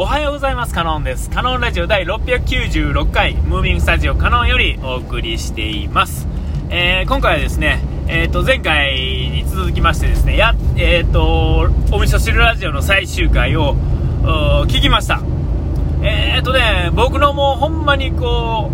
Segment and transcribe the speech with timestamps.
[0.00, 0.72] おはようございます。
[0.72, 1.28] カノンです。
[1.28, 6.28] カノンラジオ第696回、ムービングスタジオカノンよりお送りしています。
[6.70, 13.74] えー、今回はですね、えっ、ー、と、前回に続きましてですね、や、えっ、ー、と、お味噌汁ラジオの最終回を、
[14.68, 15.20] 聞きました。
[16.00, 18.70] えっ、とね、僕のもうほんまにこ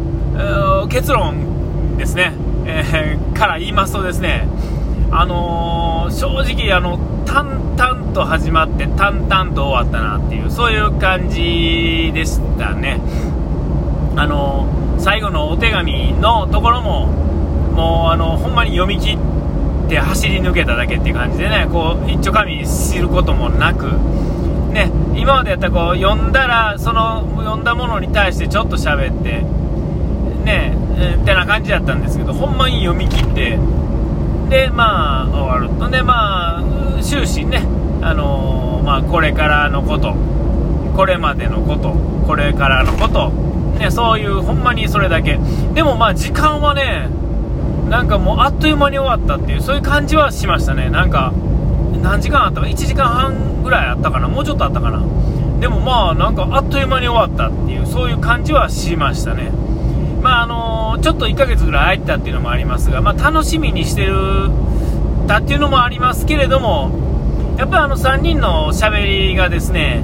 [0.85, 2.35] う、結論ですね、
[2.67, 4.47] えから言いますとですね、
[5.11, 13.01] あの正直あの、淡々と始まって淡々と終わったなっていうそういう感じでしたね。
[14.17, 19.19] あの最後のお手紙のところももうあのほんまに読み切
[19.87, 23.87] って走り抜けただけっていう感じでねこう一丁紙知ることもなく
[24.73, 29.43] ね今までやったらこう読んだらその読んだものに対してちょっと喋って
[30.45, 33.59] ねえってな感じだったんですけどほんまに読み切って
[34.49, 36.63] でまあ終わるとでまあ
[37.03, 37.63] 終始ね、
[38.03, 40.15] あのー、まあ、これからのこと、
[40.97, 41.93] これまでのこと、
[42.27, 43.31] これからのこと、
[43.79, 45.39] ね、そういうほんまにそれだけ。
[45.75, 47.09] でもまあ時間はね、
[47.91, 50.89] なんかもうあっという間に終わったっていう、そういう感じはしましたね。
[50.89, 51.33] なんか、
[52.03, 54.29] 何時間あったか ?1 時間半ぐらいあったかな？
[54.29, 55.03] もうちょっとあったかな？
[55.61, 59.51] でもまあなんかあっという間に終わったっていう、そういう感じはしましたね。
[60.25, 64.15] まああの、ちょっと1ヶ月ぐらい空いたっていうのもありますが、まあ楽しみにしてる
[65.29, 70.03] たっていうのもありますけれども、やっぱりあの3人のしゃべりがですね、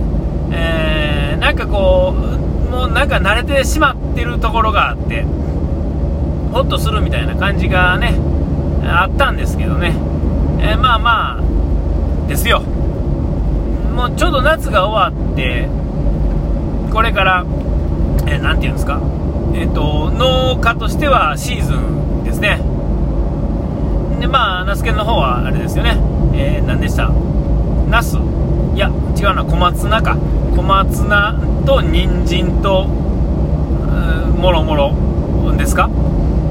[0.53, 5.23] えー、なんかこう、もうなんか慣れてしまってるところがあって、
[6.53, 8.15] ホッとするみたいな感じがね、
[8.85, 9.95] あったんですけどね、
[10.61, 12.61] えー、まあまあ、ですよ。
[12.61, 15.67] もうちょうど夏が終わって、
[16.93, 17.47] これから、
[18.27, 19.01] えー、て言うんですか、
[19.55, 22.61] え、ー、と、農家としてはシーズンですね。
[24.21, 25.97] でまあナスケの方はあれですよね。
[26.35, 27.09] えー、何でした？
[27.89, 28.19] ナス？
[28.75, 29.45] いや違うな。
[29.45, 30.19] 小松菜か。
[30.55, 31.35] 小松菜
[31.65, 35.89] と人参ともろもろですか？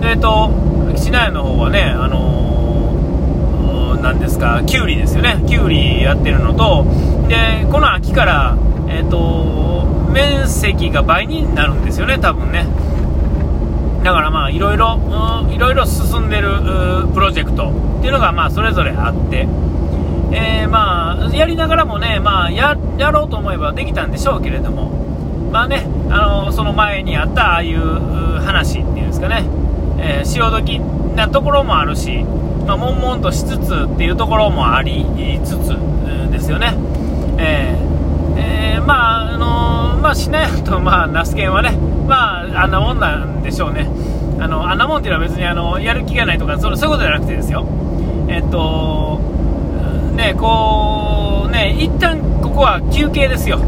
[0.01, 0.51] えっ、ー、と
[0.95, 4.63] 吉内の方はねあのー、何ですか？
[4.65, 5.43] きゅうりですよね。
[5.47, 6.85] きゅうりやってるのと
[7.27, 8.57] でこの秋から
[8.87, 12.65] えっ、ー、と面積が倍になるんですよね多分ね。
[14.03, 14.97] だからまあいろいろ、
[15.51, 16.49] いろいろ進んでる
[17.13, 19.47] プロジェクトっていうのがまあそれぞれあって、
[20.31, 24.89] えー、まあやりながらもね、まあや、やろうと思えばできたんでしょうけれども、
[25.51, 29.43] まあね、あのその前にあったああいう話っていうんですかね、
[29.97, 32.23] えー、潮時なところもあるし、
[32.65, 35.05] まあ、悶々としつつっていうところもあり
[35.43, 35.75] つつ
[36.31, 36.73] ですよね。
[37.37, 37.88] えー
[38.39, 41.71] えー、まあ、あのまあ、しないと、まあ、ナスケンはね、
[42.07, 43.87] まあ、あんなもんなんでしょうね。
[44.39, 47.67] あの、あんなもんっていうのは別に、あの、やる気がないとか、そそういうことじゃなくてですよ。
[48.29, 49.19] えっと、
[50.15, 53.59] ね、こう、ね、一旦ここは休憩ですよ。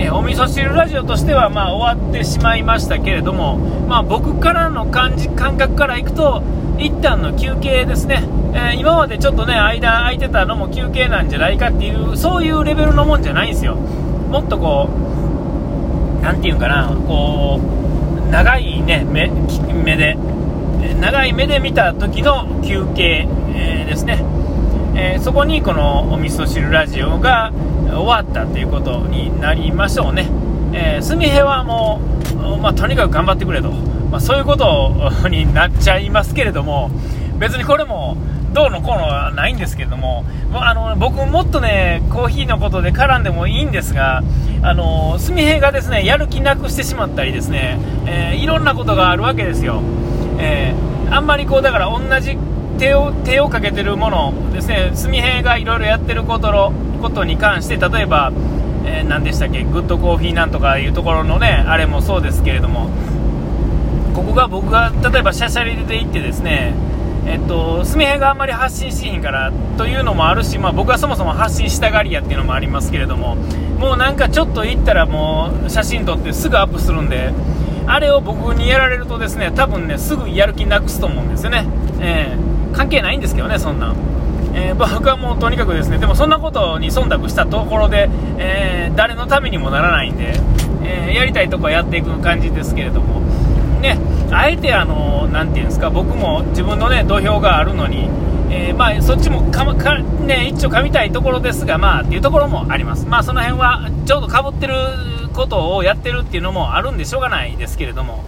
[0.00, 6.42] ね、お味噌汁ラジオとしては、まあ、終わってしまいましたけれども、まあ、僕からの感じ、感覚からいくと、
[6.78, 8.24] 一旦の休憩ですね。
[8.54, 13.74] えー、今までちょっとね、間空いてたのも休憩なんじゃないかっていう、そういうレベルのもんじゃないんですよ。
[13.74, 17.60] もっとこう、なんていうんかな、こ
[18.26, 19.30] う、長いね、目
[19.84, 20.16] 目で、
[20.98, 24.24] 長い目で見た時の休憩、えー、ですね、
[24.94, 27.52] えー、そこにこのお味噌汁ラジオが
[27.88, 30.28] 終わったということになりましょうね。
[30.72, 32.00] えー、すみへはも
[32.32, 36.90] う、まあ、とにかく頑張ってくれと、まあ、そういうことになっちゃいますけれども、
[37.38, 38.16] 別にこれも、
[38.52, 44.22] どうのこうのはないんですけれども、あの僕もっとね、コーヒーのことで絡んでもいいんですが、
[44.62, 49.82] あのすみへがですね、やる気なくしてしまったりですね、えー、いろんなことがあるわけですよ。
[50.38, 52.36] えー、あんまりこう、だから同じ
[52.80, 58.32] 手を、手をかけてるものですね、すみへがいろいろやってることの、ことに関して、例えば、
[58.86, 62.88] えー、何でしたっけ、グッドコーヒーなんとかいうところのね、あれもそうですけれども、
[64.14, 66.72] ここが僕が例えばシャシャリで行ってですね、
[67.26, 73.36] えっと、すみへがあんまり発信しひんからというのもあるし、まあ、僕はそもそも発信したがりやっていうのもありますけれども、
[73.78, 77.30] もうなんかちょっと行ったらもう写真撮ってすぐアップするんで、
[77.86, 81.66] あれを僕にやられるとですね、多分ね、すぐやる気なくすと思うんですよね。
[82.00, 83.94] えー、関係ないんですけどね、そんな。
[84.52, 88.08] えー、僕はもうとにかくですね、でもそんなことに忖度したところで、
[88.38, 90.34] えー、誰のためにもならないんで、
[90.82, 93.20] えー、やりたいとこはやっていく感じですけれども、
[93.80, 93.98] ね、
[94.30, 98.08] あえてあの、なていうんですか、僕も自分のね、土俵があるのに、
[98.50, 103.06] え、まあ、そっちもかか、ね、一応噛みたいところですが、まあ、っていうところもあります。
[103.06, 104.74] まあ、その辺は、ちょうどかぶってる
[105.32, 108.24] ことをやってるっていうのもあるんでしょうがないですけれども、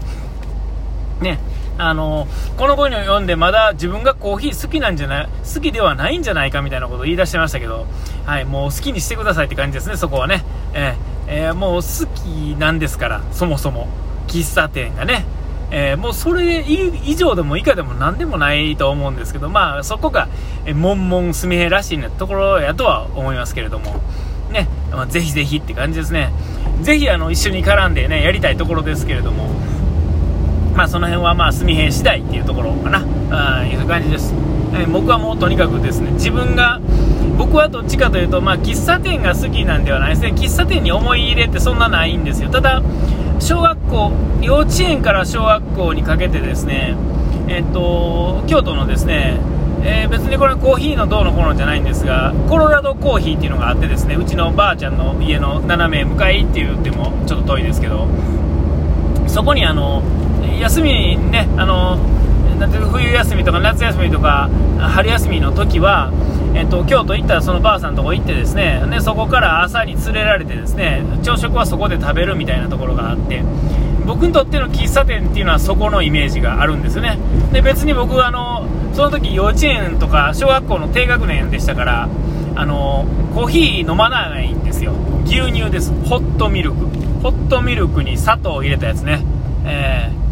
[1.20, 1.38] ね、
[1.78, 7.86] あのこの本を読んでまだ自分がコーヒー好きなんじゃない好きではないんじゃないかみたいなことを言い出してましたけど、
[8.24, 10.44] はい、もう好きにしてくださいって感じですね、そこはね。
[10.74, 13.88] えーえー、もう好きなんですから、そもそも。
[14.26, 15.24] 喫茶店がね。
[15.74, 20.28] えー、もうそれ以上でも以下でも何でもないと思うんですけど、まあそこが、
[20.66, 24.02] えー、もんもんすみへらしいなところやとは思いますけれども、
[24.50, 26.30] ね、まあ、ぜひぜひって感じですね。
[26.82, 29.48] ぜひあの一緒に絡んでね、やりたいところですけれども、
[30.74, 34.34] まあその辺はまあすみへ次第っていうところかな、あいう感じです。
[34.74, 36.80] えー、僕はもうとにかくですね、自分が、
[37.36, 42.50] 僕はどっちかというと、まあ、喫茶店が好きなんではないですね、喫茶店に思い入れってそんなないんですよ。
[42.50, 42.82] ただ
[43.38, 46.94] 小学校、幼稚園から小学校にかけてですね、
[47.48, 49.40] えっと、京都のですね、
[49.84, 58.06] えー、別にこれコーヒーのどうのこうのじゃないんですが、コロラドコーヒーっていうのがあってですね、うちのばあちゃんの家の斜め向かいって言ってもちょっと遠いですけど、
[59.26, 60.02] そこにあの、
[60.62, 61.98] 休みね、あの、
[62.58, 64.48] なんて冬休みとか夏休みとか
[64.78, 66.12] 春休みの時は、
[66.54, 73.42] えっと、京都行ったらそのばあさんのとこ行ってですねでそこから朝に連れられてですね朝食はそこで食べるみたいなところがあって
[74.06, 77.18] 僕にとっての喫茶店っていうのはそこのイメージがあるんですね。
[77.52, 82.08] で別に僕はあのその時幼稚園とか小学校の低学年でしたから
[82.54, 84.92] あのコーヒー飲まないんですよ。
[85.24, 85.92] 牛乳です。
[86.04, 86.86] ホットミルク。
[87.22, 89.24] ホットミルクに砂糖を入れたやつね、
[89.64, 90.10] え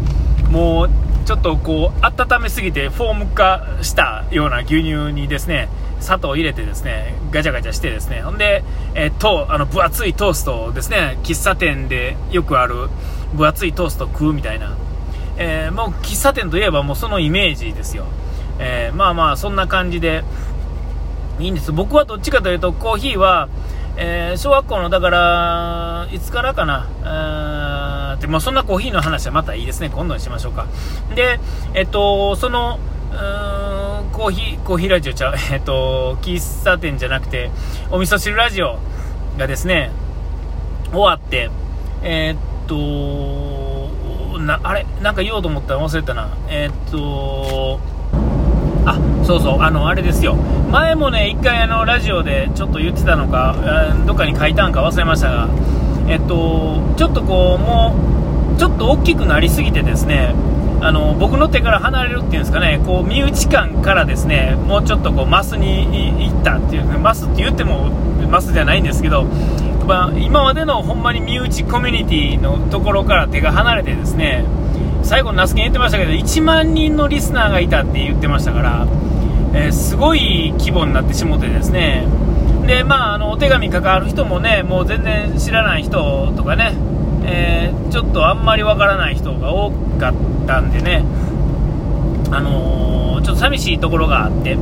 [0.51, 0.89] もう
[1.25, 5.69] ちょっとこう温めすぎてフォーム化したような牛乳にですね
[6.01, 8.21] 砂糖を入れてですねガチャガチャしてですね。
[8.21, 8.63] ほんで、
[8.93, 12.89] えー、とあの分厚いトーストをですね喫茶店でよくある
[13.33, 14.75] 分厚いトーストを食うみたいな、
[15.37, 18.05] えー、もう喫茶店といえばもうそのイメージですよ、
[18.59, 20.23] えー、まあまあそんな感じで。
[21.39, 21.71] いいんです。
[21.71, 23.49] 僕はどっちかというとコーヒーは、
[23.97, 26.87] え小学校のだからいつからかな。
[28.21, 30.67] で、まあ、そんなコーヒーの話はまたいいですね今度にしましょうか
[31.15, 31.39] で
[31.73, 32.79] えっとその
[33.11, 33.81] うーん
[34.11, 37.49] コーヒー、コーヒーラジオちゃう、 えっと、喫茶店じゃなくて、
[37.89, 38.77] お味噌汁ラジオ
[39.37, 39.91] がですね、
[40.91, 41.49] 終わって、
[42.03, 42.75] え、っと、
[44.39, 46.27] な、あれなんか言おうと思ったら忘れたな。
[46.49, 47.79] え、っと、
[48.85, 50.35] あ、そうそう、あの、あれですよ。
[50.71, 53.55] 前もね、一回あの、ラジオでちょっと言ってたのか、
[54.05, 55.47] どっかに書いたんか忘れましたが、
[56.07, 57.95] えっと、ちょっとこう、も
[58.55, 60.35] う、ちょっと大きくなりすぎてですね、
[60.83, 67.89] あの僕の手から離れるっていうんですかね、こう身内感からですねもうちょっとこうマスに行ったっていう、マスって言っても
[68.29, 69.25] マスじゃないんですけど、
[69.87, 74.43] まあ、今までのほんまに身内コミュニティのところから手が離れてですね
[75.03, 78.87] 最後、那須研言ってましたけど1万人のリスナーがいたって言ってましたから、
[79.53, 82.07] えー、すごい規模になってしもてですね
[82.65, 86.75] で、まあ、あのお手紙関わる人もねもう全然知らない人とかね
[87.23, 90.13] えー、ちょっとあんまりわからない人が多かっ
[90.47, 91.03] たんでね、
[92.31, 94.57] あのー、ちょっと寂しいところがあって、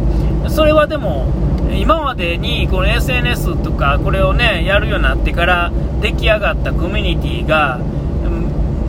[0.50, 1.28] それはでも、
[1.72, 5.72] 今までにこの SNS とかこれをね、やるようになってから
[6.02, 7.80] 出来上がったコミュニティが、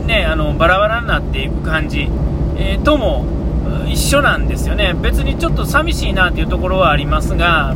[0.05, 2.09] ね、あのバラバラになっていく感じ、
[2.57, 3.25] えー、とも
[3.87, 4.93] 一緒なんですよね。
[4.93, 7.75] 別にちょっと寂しいなっていうところはありますが、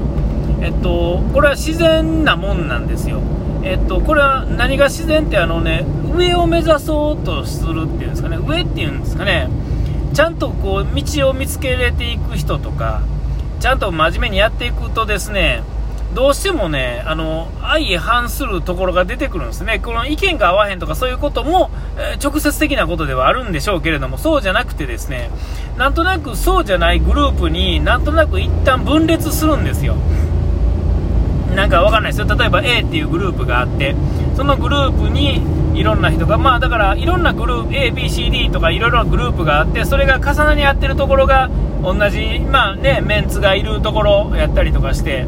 [0.66, 3.22] えっと、これは自然なもんなんですよ。
[3.64, 9.48] えっと、これは何が自然ってあのね、上を目指そうとするっていうんですかね、上っていうんですかね、
[10.16, 13.04] ちゃんとこう、道を見つけれていく人とか、
[13.60, 15.62] ちゃんと真面目にやっていくとですね、
[16.16, 19.80] どうしてもね、あの、相反するところが出てくるんですね。
[19.80, 25.30] この意見が合わへんとかそういうことも、えー、直接的なことではあるんでしょうけれども、そうじゃなくてですね、
[25.78, 29.96] なんとなくそうじゃないグループになんとなく一旦分裂するんですよ。
[31.54, 32.36] なんかわかんないですよ。
[32.36, 33.96] 例えば A っていうグループがあって、
[34.36, 35.42] そのグループに
[35.80, 41.50] いろんな人が、まあだからいろんなグループ、A、B、C、D とかいろいろなグループがあって、それが重なり合ってるところが
[41.84, 45.26] 同じ、まあね、メンツがいるところやったりとかして、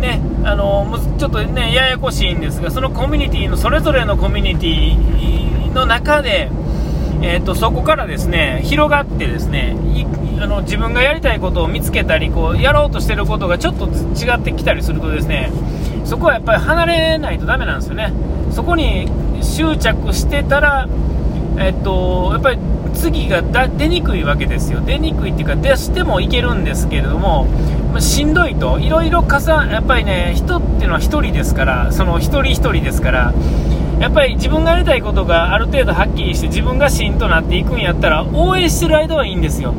[0.00, 6.50] ね、あのちょっとね、ややこしいんですが、そのコミュニティの、それぞれのコミュニティの中で、
[7.20, 9.76] えーと、そこからですね広がってですね
[10.40, 15.50] あの自分がやりたいことを見つけたりこうやろうとしてることがちょっと違ってきたりするとですね
[16.04, 18.12] そこはやっぱり離れないとダメなんですよね。
[18.50, 19.08] そこに
[19.42, 20.88] 執着してたら、
[21.58, 22.58] えっと、やっぱり
[22.94, 24.80] 次が出にくいわけですよ。
[24.80, 27.46] 出にくいっていうか出してもいけるんですけれども
[27.98, 33.34] しんどいといろいろ重やっぱりね人っていうのは1人ですからその1人1人ですから
[34.00, 39.74] やっぱり自分がやりたいことがある程度はっきりして自分が芯となっていくんやったら応援してる間はいいんですよ、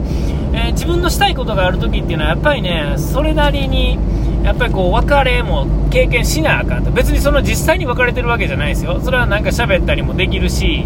[0.54, 3.98] えー、自分のしたいことがある時っていうのはやっぱりねそれなりに
[4.44, 6.92] やっぱりこう別れも経験しなあかんと。
[6.92, 9.02] 別にその実際に別れてるわけじゃないですよ。
[9.02, 10.86] それはなんか喋ったりもできるし、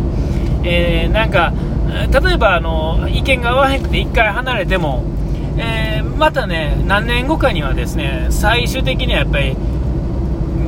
[0.64, 1.54] えー、なんか
[2.12, 5.04] 例えばあの意見が合わへんくて1回離れても、
[5.58, 9.56] えー、またね何年後かにはですね最終的にはやっぱり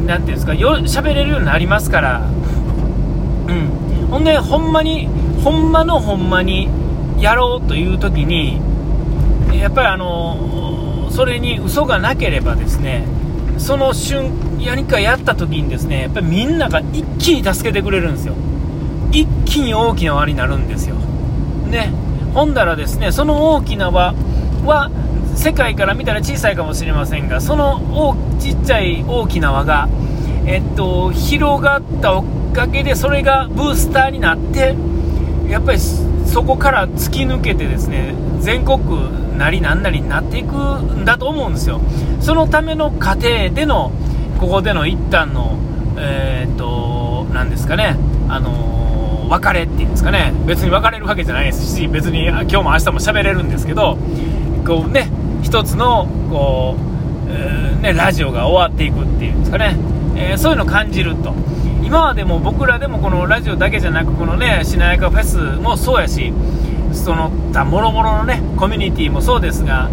[0.06, 2.30] なんていうんですかよ喋れるようになりますから。
[3.48, 4.08] うん。
[4.10, 5.08] ほんでほんまに
[5.44, 6.70] ほんまのほんまに
[7.20, 8.60] やろうという時に
[9.54, 13.06] やっぱりあのそれに嘘がなければですね
[13.58, 18.36] その瞬何かやった時にですねやっぱりみんなが一気に助けてくれるんですよ。
[19.12, 20.96] 一気に大きな輪になるんですよ。
[20.96, 21.92] ね。
[22.34, 24.14] ほんだらですねその大きな輪
[24.66, 24.92] は
[25.36, 29.88] 世界から見たら小さいかもしれませんがその大ちっちゃい大きな輪が、
[30.46, 32.22] えっと、広がった
[32.56, 34.76] かげでそれがブースターになって
[35.50, 41.82] やっぱりそこから突き抜けてですね全国なりなんなりになっていくんだと思うんですよ。
[42.22, 43.92] そのための過程での
[44.40, 45.58] ここでの一旦の
[45.98, 47.98] えー、っと何ですかね
[48.30, 50.32] あの別れっていうんですかね。
[50.46, 53.98] 別に別れるわけじゃないですし別に今日も明日も喋れるんですけど
[54.66, 55.10] こうね
[55.44, 56.78] 一つのこ
[57.28, 59.76] う、えー、ね、ラジオが終わっていくっていうんですかね、
[60.16, 61.34] えー、そういうのを感じると。
[61.86, 66.34] 今はでも僕らでもこのラジオだけじゃなくこのねしなやかフェスもそうやし
[66.92, 69.90] その他もろもろのねコミュニティもそうですが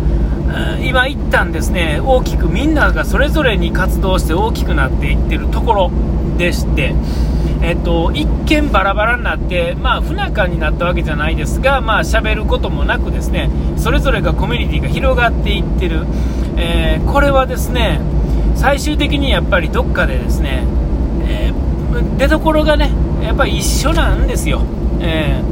[0.82, 2.00] 今一旦ですね。
[2.04, 5.90] 大きくみんながそれぞれに活動して大きくなっていってるところ
[6.36, 6.94] でして、
[7.62, 16.04] えっと、一見バラバラになって、まあ、不仲になったわけじゃないですが、まあ、喋ることもなくですねそれぞれがコミュニティが広がっていってる、
[16.56, 18.00] えー、これはですね
[18.56, 20.64] 最終的にやっぱりどっかでですね、
[22.18, 22.90] 出どころがね
[23.22, 24.62] やっぱり一緒なんですよ、
[25.00, 25.42] え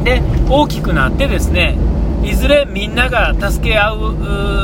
[0.00, 1.76] ー、で大きくなってですね
[2.22, 3.94] いずれみんなが助け合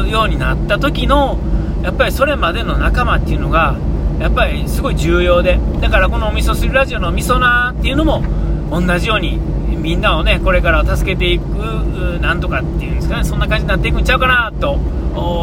[0.04, 1.38] うようになった時の
[1.82, 3.76] やっぱりそれまでの仲間っていうのが
[4.18, 8.22] やっぱりすごい重要でだからこのお味噌汁ラジオの味噌なっていうのも
[8.70, 14.78] 同じようにみんなをねこれから助けていくなんとかっていうんですかねそんな感じになっていくんちゃうかなと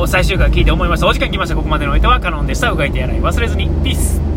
[0.07, 4.32] 最終回聞いて思いましたお時間来ましたここまでのお相手はカノンでしたうがいてやらい忘れずにピース